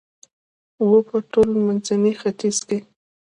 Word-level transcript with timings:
و 0.89 0.91
په 1.07 1.17
ټول 1.31 1.49
منځني 1.65 2.13
ختیځ 2.19 2.57
کې 2.67 2.79